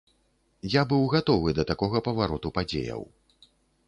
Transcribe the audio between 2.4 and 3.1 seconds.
падзеяў.